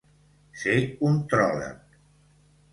[0.61, 0.77] Ser
[1.11, 2.03] un tròlec.